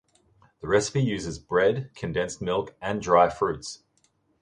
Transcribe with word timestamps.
The 0.61 0.67
recipe 0.67 1.03
uses 1.03 1.37
bread, 1.37 1.91
condensed 1.93 2.41
milk, 2.41 2.73
and 2.81 3.03
dry 3.03 3.29
fruits. 3.29 3.83